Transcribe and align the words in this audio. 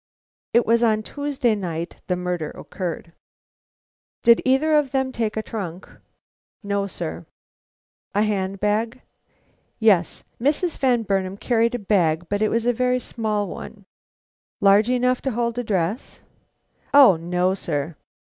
(It 0.55 0.65
was 0.65 0.81
on 0.81 1.03
Tuesday 1.03 1.53
night 1.53 1.97
the 2.07 2.15
murder 2.15 2.49
occurred.) 2.49 3.13
"Did 4.23 4.41
either 4.43 4.73
of 4.73 4.89
them 4.89 5.11
take 5.11 5.37
a 5.37 5.43
trunk?" 5.43 5.87
"No, 6.63 6.87
sir." 6.87 7.27
"A 8.15 8.23
hand 8.23 8.59
bag?" 8.59 9.03
"Yes; 9.77 10.23
Mrs. 10.41 10.75
Van 10.79 11.03
Burnam 11.03 11.37
carried 11.37 11.75
a 11.75 11.77
bag, 11.77 12.27
but 12.29 12.41
it 12.41 12.49
was 12.49 12.65
a 12.65 12.73
very 12.73 12.99
small 12.99 13.47
one." 13.47 13.85
"Large 14.59 14.89
enough 14.89 15.21
to 15.21 15.29
hold 15.33 15.59
a 15.59 15.63
dress?" 15.63 16.19
"O 16.95 17.15
no, 17.15 17.53
sir." 17.53 17.95